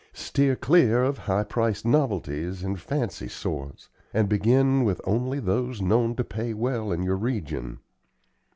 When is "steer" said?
0.13-0.55